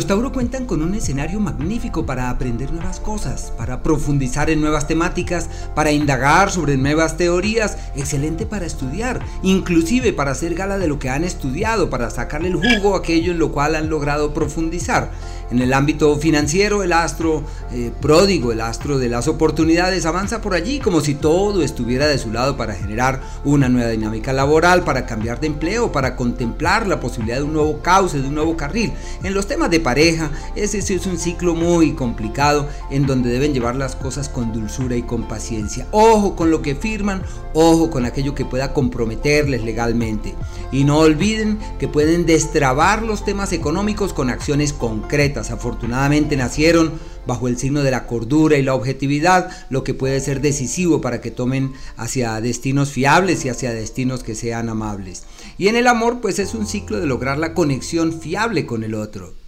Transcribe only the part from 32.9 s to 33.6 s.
en donde deben